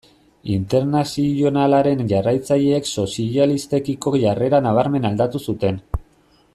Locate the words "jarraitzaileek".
2.13-2.89